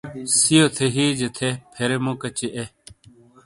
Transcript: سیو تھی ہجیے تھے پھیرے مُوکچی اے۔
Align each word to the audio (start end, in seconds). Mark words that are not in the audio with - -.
سیو 0.41 0.65
تھی 0.75 0.85
ہجیے 0.95 1.29
تھے 1.37 1.49
پھیرے 1.73 1.97
مُوکچی 2.03 2.47
اے۔ 2.55 2.65